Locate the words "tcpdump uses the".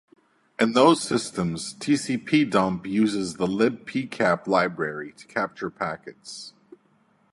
1.75-3.45